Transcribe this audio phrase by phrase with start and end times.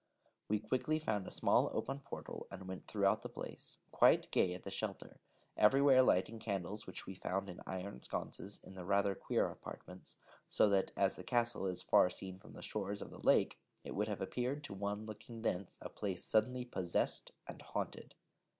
[0.47, 4.63] We quickly found a small open portal, and went throughout the place, quite gay at
[4.63, 5.19] the shelter,
[5.55, 10.17] everywhere lighting candles which we found in iron sconces in the rather queer apartments:
[10.47, 13.93] so that, as the castle is far seen from the shores of the lake, it
[13.93, 18.15] would have appeared to one looking thence a place suddenly possessed and haunted.